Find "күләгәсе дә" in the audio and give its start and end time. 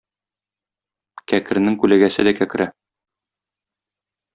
1.85-2.37